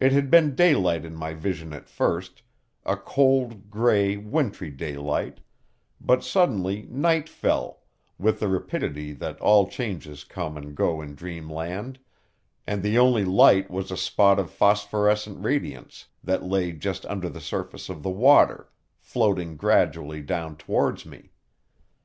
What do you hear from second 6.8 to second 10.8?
night fell, with the rapidity that all changes come and